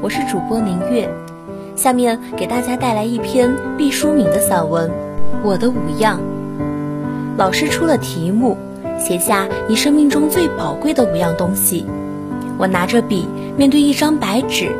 [0.00, 1.08] 我是主播明月。
[1.74, 4.88] 下面给大家带来一篇毕淑敏的散文
[5.42, 6.20] 《我的五样》。
[7.36, 8.56] 老师出了题目，
[8.96, 11.84] 写下你生命中最宝贵的五样东西。
[12.58, 13.26] 我拿着笔，
[13.56, 14.70] 面对一张白纸。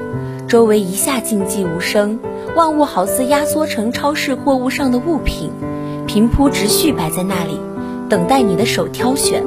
[0.47, 2.19] 周围一下静寂无声，
[2.57, 5.51] 万物好似压缩成超市货物上的物品，
[6.07, 7.59] 平铺直叙摆在那里，
[8.09, 9.43] 等待你的手挑选。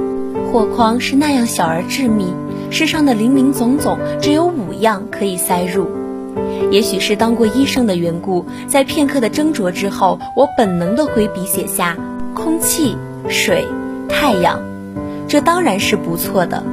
[0.51, 2.25] 货筐是那样小而致密，
[2.71, 5.87] 世上的林林总总只有五样可以塞入。
[6.71, 11.97] 也许是当过医生的缘故，在片刻的斟酌之后，我本能的挥笔写下：
[12.33, 12.95] 空气、
[13.27, 13.67] 水、
[14.07, 14.61] 太阳。
[15.27, 16.63] 这当然是不错的。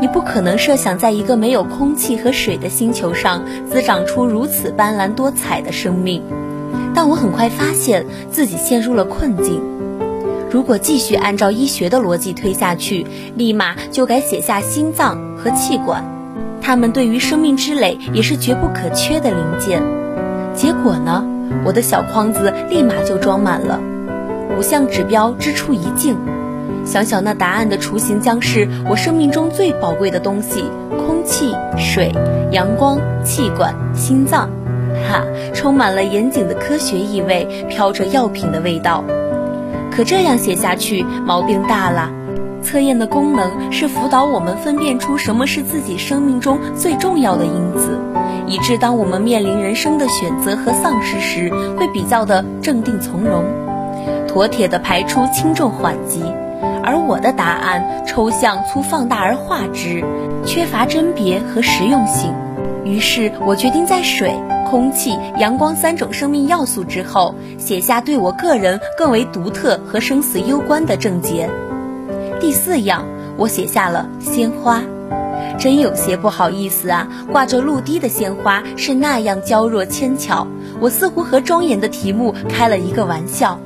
[0.00, 6.22] 你不可能设想，在一个没有空气和水的星球上滋长出如此斑斓多彩的生命。
[6.92, 9.62] 但我很快发现自己陷入了困境。
[10.50, 16.04] 如果继续按照医学的逻辑推下去，立马就该写下心脏和气管，
[16.62, 19.82] 它们对于生命之垒也是绝不可缺的零件。
[20.54, 21.26] 结果呢，
[21.64, 23.80] 我的小筐子立马就装满了，
[24.56, 26.16] 五项指标支出一境。
[26.84, 32.12] 想想那答案的雏形将是我生命中最宝贵的东西：空气、水、
[32.52, 34.48] 阳光、气管、心脏。
[35.10, 39.04] 哈，充满了严谨的科学意味，飘着药品的味道。
[39.96, 42.10] 可这样写下去，毛病大了。
[42.62, 47.98] 测验的功能是辅导我们分辨出什么是自己生命中最重要的因子，
[48.46, 53.42] 以致当我们面临人生的选择和丧失时，会比较的镇定从容，
[54.28, 56.22] 妥帖的排出轻重缓急。
[56.84, 60.04] 而我的答案抽象粗放大而化之，
[60.44, 62.34] 缺乏甄别和实用性。
[62.86, 64.32] 于是我决定在水、
[64.70, 71.50] 空气、阳光三种生命要素之后，写下对我个人更为独特和生死攸关的症结。
[72.40, 73.04] 第四样，
[73.36, 74.82] 我写下了鲜花，
[75.58, 77.08] 真有些不好意思啊！
[77.32, 80.46] 挂着露滴的鲜花是那样娇弱纤巧，
[80.78, 83.58] 我似乎和庄严的题目开了一个玩笑。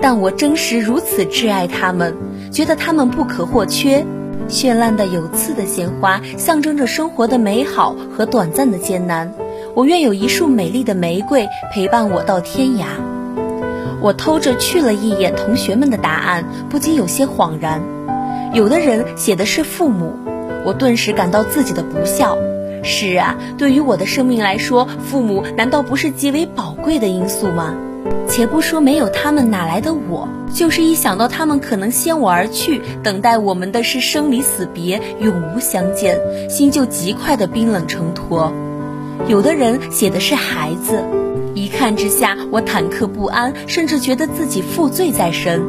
[0.00, 2.14] 但我真实如此挚爱它们，
[2.52, 4.04] 觉得它们不可或缺。
[4.48, 9.32] 绚烂的有刺的鲜花，象征着生活的美好和短暂的艰难。
[9.74, 12.84] 我愿有一束美丽的玫瑰陪伴我到天涯。
[14.00, 17.82] 我偷着去了一眼同学们的答案，不禁有些恍然。
[18.54, 20.14] 有的人写的是父母，
[20.64, 22.38] 我顿时感到自己的不孝。
[22.82, 27.74] 是啊，对于我的生命来说，父母难道不是极为宝贵的因素吗？
[28.28, 36.16] 且不说没有他们哪来的我，就是一想到他们可能先我而去，等待我们的是生离死别，永无相见，
[36.48, 38.52] 心就极快的冰冷成坨。
[39.26, 41.02] 有的人写的是孩子，
[41.54, 45.60] 一看之下，我忐忑不安，甚至觉得自己负罪在身。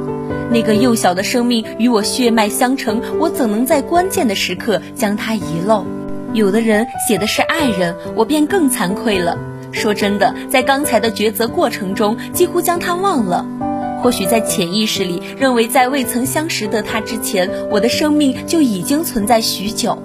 [0.52, 5.86] 那个幼小的生命与我血脉相承，我怎能在关键的时刻将它遗漏？
[6.34, 9.38] 有的人写的是爱人，我便更惭愧了。
[9.72, 13.46] 说真的，在刚才的抉择过程中，几乎将他忘了。
[14.02, 20.02] 或许在潜意识里，认为在未曾相识的他之前，我的生命就已经存在许久。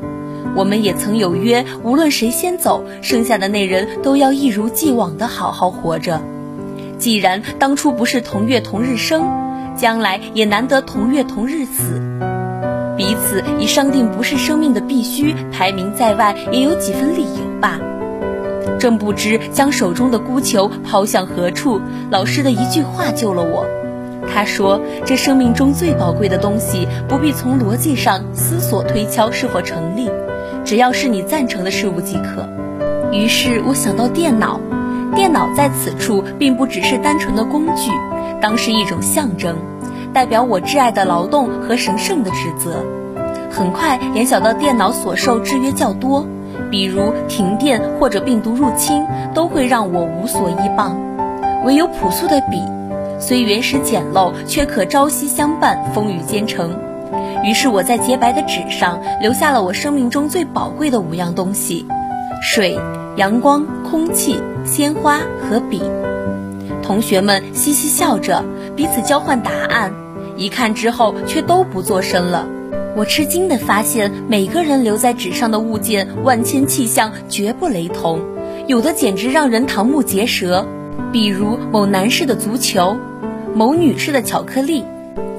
[0.57, 6.21] 我们也曾有约，无论谁先走，剩下的那人都要一如既往的好好活着。
[6.99, 9.29] 既然当初不是同月同日生，
[9.77, 12.01] 将来也难得同月同日死。
[12.97, 17.81] 彼此已商定不是生命的必须，排名在外，也有几分理由吧。
[18.79, 21.81] 正不知将手中的孤球抛向何处，
[22.11, 23.67] 老师的一句话救了我。
[24.33, 30.11] 他说：“这生命中最宝贵的东西，不必从逻辑上思索推敲是否成立，
[30.65, 32.49] 只要是你赞成的事物即可。”
[33.13, 34.59] 于是我想到电脑，
[35.15, 37.91] 电脑在此处并不只是单纯的工具，
[38.41, 39.57] 当是一种象征，
[40.13, 42.83] 代表我挚爱的劳动和神圣的职责。
[43.51, 46.27] 很快联想到电脑所受制约较多。
[46.75, 50.99] 比如停电或者病毒入侵，都会让我无所依傍。
[51.65, 52.61] 唯有朴素的笔，
[53.21, 56.77] 虽原始简陋，却可朝夕相伴，风雨兼程。
[57.45, 61.87] 于是我在洁白的纸上留下了我生命中最宝贵的五样东西：
[62.43, 62.77] 水、
[63.15, 65.81] 阳光、空气、鲜花和笔。
[66.83, 68.45] 同学们嘻嘻笑着，
[68.75, 69.93] 彼此交换答案，
[70.37, 72.45] 一看之后却都不作声了。
[72.97, 78.21] 我吃惊地发现，每个人留在纸上的物件万千气象绝不雷同，
[78.69, 80.65] 有的简直让人瞠目结舌，
[81.13, 82.97] 比如某男士的足球，
[83.53, 84.85] 某女士的巧克力。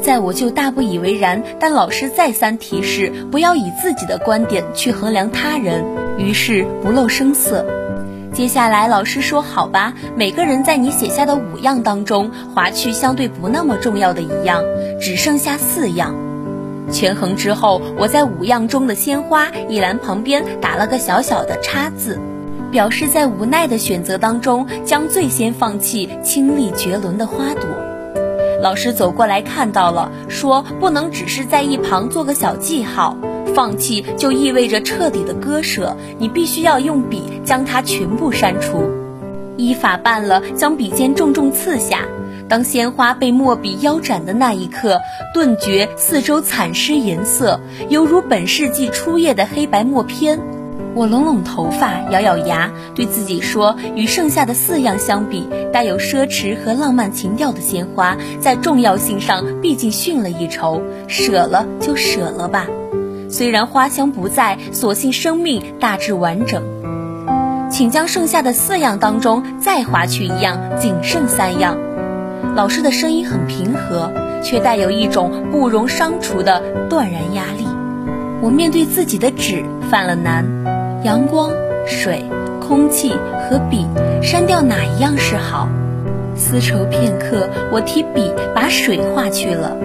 [0.01, 5.83] 在我就大不以为然，但老师再三提示不要以自己的观点去衡量他人，
[6.19, 7.65] 于是不露声色。
[8.33, 14.61] 接下来老师说：“好吧，每个人在你写下的五样当中划去相对不那么重要的一样，
[14.99, 16.13] 只剩下四样。”
[16.91, 22.19] 权衡之后，我在五样中的鲜花一栏旁边打了个小小的叉字，
[22.71, 27.63] 表示在无奈的选择当中将最先放弃清丽绝伦的花朵。
[28.61, 33.17] 老师走过来看到了，说不能只是在一旁做个小记号，
[33.53, 38.83] 放弃就意味着彻底的割舍，你必须要用笔将它全部删除。
[39.57, 41.99] 依法办了，将笔尖重重刺下。
[42.47, 45.01] 当鲜花被墨笔腰斩的那一刻，
[45.33, 47.59] 顿觉四周惨失颜色，
[47.89, 50.39] 犹如本世纪初叶的黑白默片。
[50.93, 62.67] 我拢拢头发，咬咬牙，对自己说：与剩下的四样相比，带有奢侈和浪漫情调的鲜花，在重要性上毕竟逊了一筹，舍了就舍了吧。
[63.27, 66.63] 虽然花香不在，所幸生命大致完整。
[67.71, 71.75] 请将剩下的四样当中再划去一样，仅剩三样。
[72.53, 74.11] 老师的声音很平和，
[74.43, 77.65] 却带有一种不容商除的断然压力。
[78.41, 80.45] 我面对自己的纸犯了难：
[81.03, 81.49] 阳光、
[81.87, 82.23] 水、
[82.59, 83.13] 空气
[83.49, 83.87] 和笔，
[84.21, 85.67] 删掉哪一样是好？
[86.35, 89.75] 思愁片刻，我提笔把水划去了。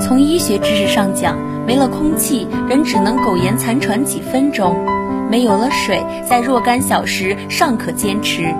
[0.00, 1.36] 从医学知识上讲，
[1.66, 4.74] 没了空气，人只能苟延残喘几分钟；
[5.30, 8.54] 没有了水，在若干小时尚可坚持。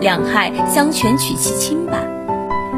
[0.00, 1.98] 两害相权取其轻吧。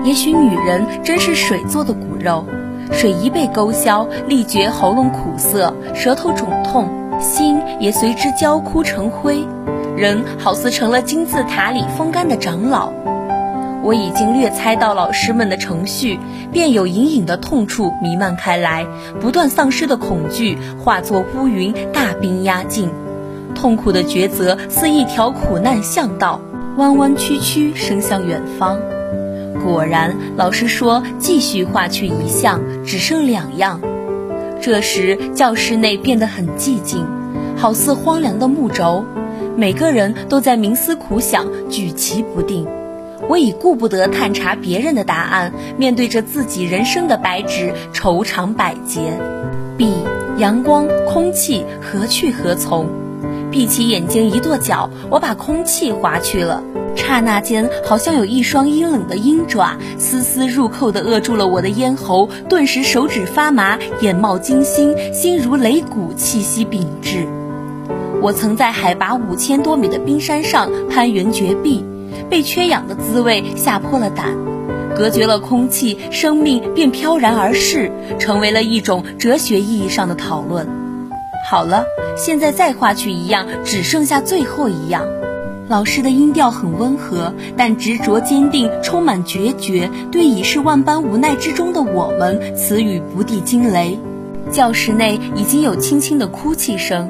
[0.03, 2.47] 也许女人真是水做的骨肉，
[2.91, 6.89] 水一被勾销，立觉喉咙苦涩，舌头肿痛，
[7.21, 9.45] 心也随之焦枯成灰，
[9.97, 12.91] 人好似成了金字塔里风干的长老。
[13.83, 16.19] 我已经略猜到老师们的程序，
[16.51, 18.87] 便有隐隐的痛处弥漫开来，
[19.21, 22.91] 不断丧失的恐惧化作乌云，大兵压境，
[23.55, 26.41] 痛苦的抉择似一条苦难巷道，
[26.77, 28.79] 弯弯曲曲伸向远方。
[29.63, 33.81] 果然，老师说继续划去一项，只剩两样。
[34.61, 37.07] 这时，教室内变得很寂静，
[37.57, 39.05] 好似荒凉的木轴，
[39.57, 42.67] 每个人都在冥思苦想，举棋不定。
[43.29, 49.13] 我已顾不得探查别人的答案，面对着自己人生的白纸，愁肠百结。
[49.77, 49.95] 笔、
[50.37, 52.87] 阳光、空气，何去何从？
[53.51, 56.63] 闭起眼睛，一跺脚，我把空气划去了。
[56.97, 67.27] 刹那间，好像有一双阴冷的鹰爪，丝丝入扣地扼住了我的咽喉，顿时手指发麻，眼冒金星，心如擂鼓，气息屏滞。
[68.23, 71.85] 我曾在海拔五千多米的冰山上攀援绝壁，
[72.29, 74.37] 被缺氧的滋味吓破了胆，
[74.97, 80.80] 隔绝了空气，生命便飘然而逝，成为了一种哲学意义上的讨论。
[81.49, 81.85] 好了，
[82.17, 85.05] 现在再画去一样，只剩下最后一样。
[85.69, 93.99] 老师的音调很温和，但执着坚定，充满决绝，对已是万般无奈之中的我们，词语不地惊雷。
[94.51, 97.09] 教室内已经有轻轻的哭泣声。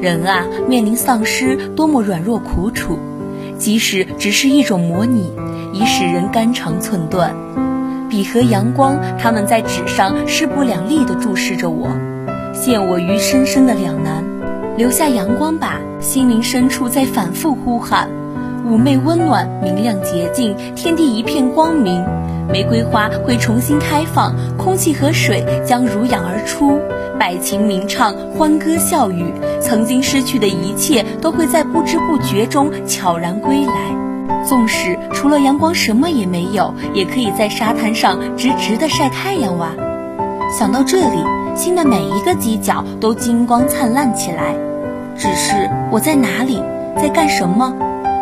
[0.00, 2.98] 人啊，面临丧失，多么软弱苦楚！
[3.58, 5.32] 即使只是一种模拟，
[5.72, 7.34] 已使人肝肠寸断。
[8.08, 11.88] 笔和阳光，他们在纸上势不两立地注视着我，
[12.60, 14.24] 陷我于深深的两难。
[14.76, 18.08] 留下阳光吧，心灵深处在反复呼喊。
[18.66, 22.04] 妩媚温暖，明亮洁净，天地一片光明。
[22.50, 26.80] 玫瑰花会重新开放，空气和水将如养而出，
[27.18, 29.32] 百情鸣唱，欢歌笑语。
[29.60, 34.44] 曾经失去的一切都会在不知不觉中悄然归来。
[34.44, 39.70] 纵使除了阳光什么也没有，也可以在沙滩上直直的晒太阳哇！
[40.50, 41.22] 想到这里，
[41.54, 44.54] 心的每一个犄角都金光灿烂起来。
[45.14, 46.62] 只是我在哪里，
[46.96, 47.74] 在干什么？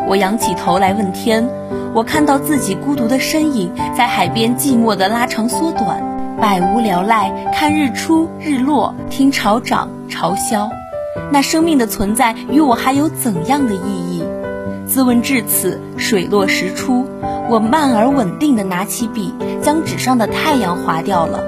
[0.09, 1.49] 我仰起头来问天。
[1.95, 6.03] 我看到自己孤独的身影，在海边寂寞的拉长缩短，
[6.41, 10.69] 百无聊赖，看日出日落，听潮涨潮消。
[11.31, 13.79] 那生命的存在与我还有怎样的意
[14.11, 14.25] 义？
[14.85, 17.07] 自问至此，水落石出。
[17.49, 21.41] 我慢而稳定地拿起笔，将纸上的太阳划掉了。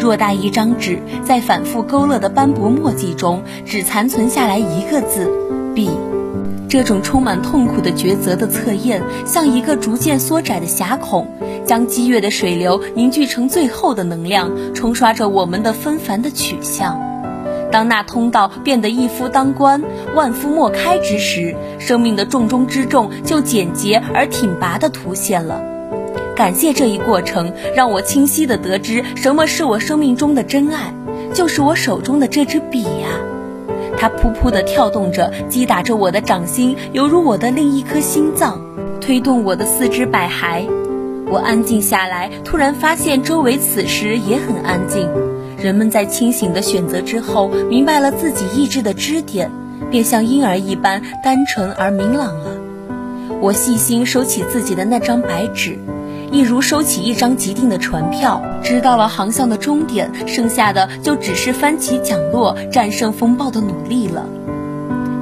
[0.00, 5.30] 偌大一张纸，在反复勾勒的斑驳墨迹中，只残存下来一个字
[5.76, 5.90] “笔”。
[6.70, 11.26] 这种充满痛苦的抉择的测验，像一个逐渐缩窄的狭孔，
[11.66, 16.98] 将激越的水流凝聚成最后的能量，冲刷着我们的纷繁的取向。
[17.72, 19.82] 当那通道变得一夫当关、
[20.14, 25.69] 万夫莫开之时，生命的重中之重就简洁而挺拔地凸显了。
[26.36, 30.94] 感谢这一过程，让我清晰地得知什么是我生命中的真爱，
[31.34, 33.20] 就是我手中的这支笔呀。
[33.98, 38.60] 它噗噗地跳动着，击打着我的掌心，犹如我的另一颗心脏，
[39.00, 40.64] 推动我的四肢百骸。
[41.26, 45.08] 我安静下来，突然发现周围此时也很安静。
[45.58, 49.50] 人们在清醒的选择之后，明白了自己意志的支点，
[49.90, 52.56] 便像婴儿一般单纯而明朗了。
[53.42, 55.78] 我细心收起自己的那张白纸。
[56.32, 64.24] 一如收起一张既定的船票，知道了航向的终点，剩下的就只是翻起桨落，战胜风暴的努力了。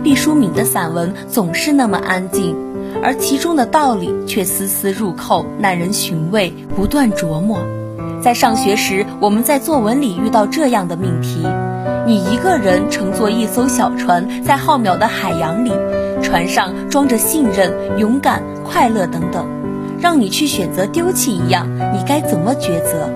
[0.03, 2.55] 毕淑敏的散文总是那么安静，
[3.03, 7.59] 而其中的道理却丝丝入扣，耐人寻味，不断琢磨。
[8.23, 11.47] 在上学时，我们在作文里遇到这样的命题：
[12.07, 15.73] 你一个人乘坐一艘小船，在浩渺的海洋里，
[16.23, 19.58] 船上装着信任、勇敢、快乐等等。
[20.00, 23.11] 让你去选择丢弃一样，你该怎么抉择？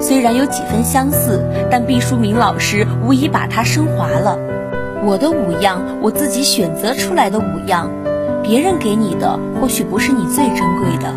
[0.00, 4.38] 虽然有几分相似，但毕淑敏老师无疑把它升华了。
[5.04, 7.90] 我的五样，我自己选择出来的五样，
[8.42, 11.12] 别人给你的或许不是你最珍贵的，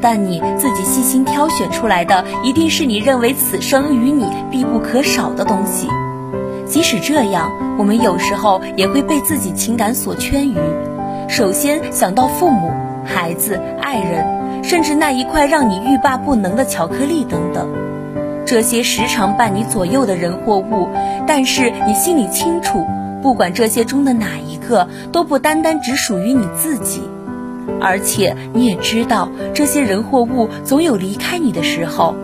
[0.00, 5.88] 但你自己细心挑选出来的，一定是你认为此生与你必不可少的东西。
[6.66, 10.56] 即使这样，我们有时候也会被自己情感所圈于，
[11.28, 12.72] 首先想到父母。
[13.04, 17.68] 孩子、爱人，甚至那一块让你欲罢不能的巧克力等等，
[18.46, 20.88] 这些时常伴你左右的人或物，
[21.26, 22.86] 但是你心里清楚，
[23.22, 27.02] 不管这些中的哪一个，都不单单只属于你自己，
[27.80, 32.14] 而且你也知道，这些人或物总有离开你的时候，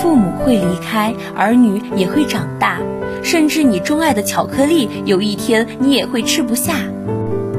[0.00, 2.78] 父母会离开，儿女也会长大，
[3.22, 6.74] 甚至你钟爱的巧克力，有一天你也会吃不下，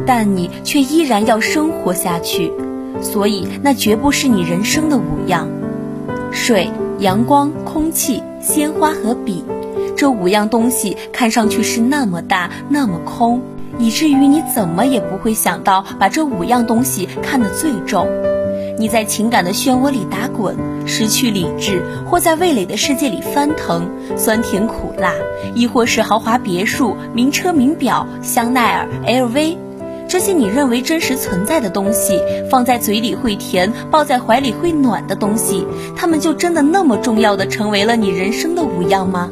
[0.06, 2.52] 但你却依然要生活下去。
[3.02, 5.48] 所以，那绝不是你人生的五样：
[6.32, 9.44] 水、阳光、空气、鲜花和笔。
[9.96, 13.42] 这五样东西看上去是那么大，那么空，
[13.80, 18.08] 以至于你怎么也不会想到把这五样东西看得最重。
[18.78, 25.14] 你在情感的漩涡里打滚，失去理智，或在味蕾的世界里翻腾，酸甜苦辣，
[25.56, 29.67] 亦或是豪华别墅、名车名表、香奈儿、LV。
[30.08, 39.30] 这些你认为真实存在的东西，放在嘴里会甜，抱在怀里会暖的东西，它们就真的那么重要的成为了你人生的五样吗？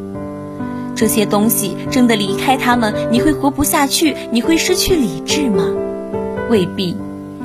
[0.96, 5.66] 这些东西真的离开它们，你会活不下去，你会失去理智吗？
[6.50, 6.96] 未必。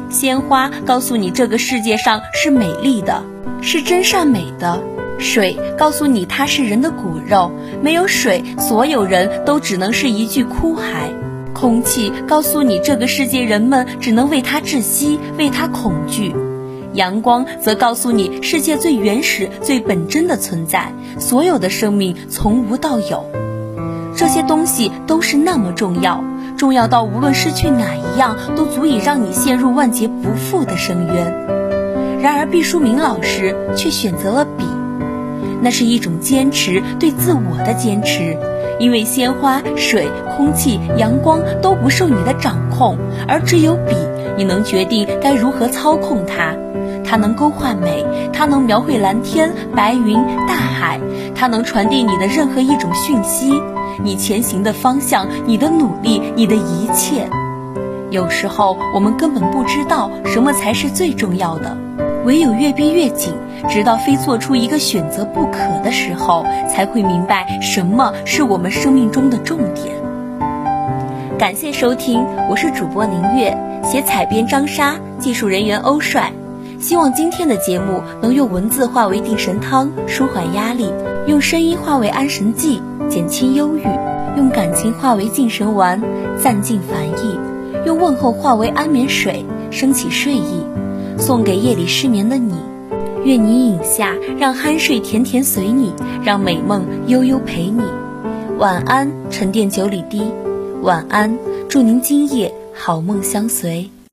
[0.08, 3.22] 鲜花告诉你这个世界上是美丽的，
[3.60, 4.80] 是真善美的；
[5.18, 11.12] 水告诉你它是人的骨肉，没有水，所有人都只能是一具枯骸。
[11.54, 16.32] 空气告诉你，这个世界人们只能为它窒息，为它恐惧；
[16.94, 23.24] 阳光则告诉你，世界最原始、最本真的存在，所有的生命从无到有。
[24.16, 26.22] 这些东西都是那么重要，
[26.56, 31.48] 重要到无论失去哪一样，都足以让你陷入万劫不复的深渊。
[32.22, 34.64] 然而，毕淑敏老师却选择了笔，
[35.62, 38.36] 那是一种坚持，对自我的坚持。
[38.80, 42.96] 因为鲜花、水、空气、阳光都不受你的掌控，
[43.28, 43.94] 而只有笔，
[44.36, 46.56] 你能决定该如何操控它。
[47.04, 50.16] 它能勾画美，它能描绘蓝天、白云、
[50.48, 50.98] 大海，
[51.34, 53.52] 它能传递你的任何一种讯息，
[54.02, 57.28] 你前行的方向，你的努力，你的一切。
[58.10, 61.76] 有时候我们根本不知道什么才是最重要的，
[62.30, 63.34] 唯有越逼越紧。
[63.68, 69.96] 直到非做出一个选择不可的时候，才会明白什么是我们生命中的重点。
[71.36, 76.32] 感谢收听，我是主播宁月，写采编张莎，技术人员欧帅。
[76.78, 80.86] 希望今天的节目能用文字化为定神汤，舒缓压力；
[81.26, 83.82] 用声音化为安神剂，减轻忧郁；
[84.36, 86.00] 用感情化为静神丸，
[86.38, 87.36] 散尽烦意；
[87.84, 90.64] 用问候化为安眠水，升起睡意。
[91.20, 92.54] 送给夜里失眠的你。
[93.24, 95.92] 愿你饮下，让酣睡甜甜随你，
[96.24, 97.82] 让美梦悠悠陪你。
[98.58, 100.22] 晚安，沉淀九里堤。
[100.82, 103.90] 晚安，祝您今夜好梦相随。